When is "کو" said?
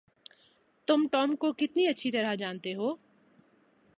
1.35-1.51